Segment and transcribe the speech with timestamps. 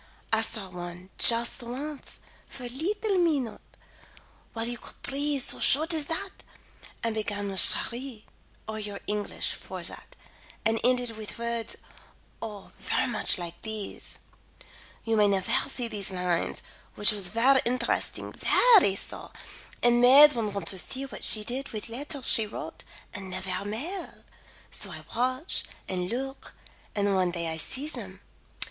[0.33, 3.61] I saw one, just once, for a leetle minute;
[4.53, 6.41] while you could breathe so short as that;
[7.03, 8.23] and began with Cheri,
[8.67, 10.15] or your English for that,
[10.65, 11.77] and ended with words
[12.41, 14.17] Oh, ver much like these:
[15.03, 16.63] You may nevaire see these lines,
[16.95, 19.29] which was ver interesting, veree so,
[19.83, 22.83] and made one want to see what she did with letters she wrote
[23.13, 24.23] and nevaire mail;
[24.71, 26.55] so I watch and look,
[26.95, 28.21] and one day I see them.